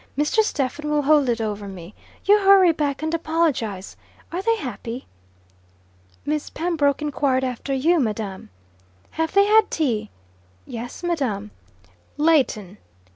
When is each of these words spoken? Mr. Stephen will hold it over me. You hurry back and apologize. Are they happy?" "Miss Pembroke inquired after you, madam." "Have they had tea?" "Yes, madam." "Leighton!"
Mr. 0.17 0.37
Stephen 0.41 0.89
will 0.89 1.03
hold 1.03 1.29
it 1.29 1.39
over 1.39 1.67
me. 1.67 1.93
You 2.25 2.39
hurry 2.39 2.71
back 2.71 3.03
and 3.03 3.13
apologize. 3.13 3.95
Are 4.31 4.41
they 4.41 4.55
happy?" 4.57 5.05
"Miss 6.25 6.49
Pembroke 6.49 7.03
inquired 7.03 7.43
after 7.43 7.71
you, 7.71 7.99
madam." 7.99 8.49
"Have 9.11 9.33
they 9.33 9.45
had 9.45 9.69
tea?" 9.69 10.09
"Yes, 10.65 11.03
madam." 11.03 11.51
"Leighton!" 12.17 12.79